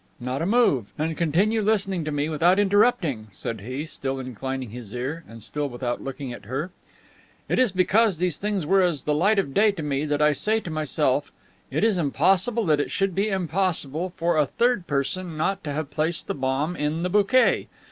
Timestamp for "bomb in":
16.33-17.03